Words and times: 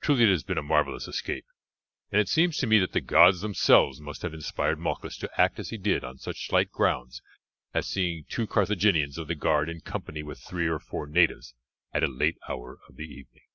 Truly 0.00 0.22
it 0.22 0.28
has 0.28 0.44
been 0.44 0.58
a 0.58 0.62
marvellous 0.62 1.08
escape, 1.08 1.44
and 2.12 2.20
it 2.20 2.28
seems 2.28 2.56
to 2.58 2.68
me 2.68 2.78
that 2.78 2.92
the 2.92 3.00
gods 3.00 3.40
themselves 3.40 4.00
must 4.00 4.22
have 4.22 4.32
inspired 4.32 4.78
Malchus 4.78 5.18
to 5.18 5.40
act 5.40 5.58
as 5.58 5.70
he 5.70 5.76
did 5.76 6.04
on 6.04 6.18
such 6.18 6.46
slight 6.46 6.70
grounds 6.70 7.20
as 7.74 7.88
seeing 7.88 8.22
two 8.28 8.46
Carthaginians 8.46 9.18
of 9.18 9.26
the 9.26 9.34
guard 9.34 9.68
in 9.68 9.80
company 9.80 10.22
with 10.22 10.38
three 10.38 10.68
or 10.68 10.78
four 10.78 11.04
natives 11.08 11.52
at 11.92 12.04
a 12.04 12.06
late 12.06 12.38
hour 12.48 12.78
of 12.88 12.94
the 12.94 13.06
evening." 13.08 13.48